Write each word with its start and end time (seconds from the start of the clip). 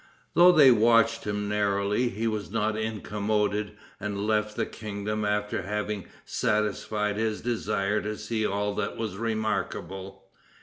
Though 0.33 0.51
they 0.51 0.71
watched 0.71 1.25
him 1.25 1.47
narrowly, 1.47 2.09
he 2.09 2.25
was 2.25 2.49
not 2.49 2.75
incommoded, 2.75 3.73
and 3.99 4.25
left 4.25 4.55
the 4.55 4.65
kingdom 4.65 5.23
after 5.23 5.61
having 5.61 6.07
satisfied 6.25 7.17
his 7.17 7.39
desire 7.41 8.01
to 8.01 8.17
see 8.17 8.43
all 8.43 8.73
that 8.73 8.97
was 8.97 9.17
remarkable. 9.17 10.23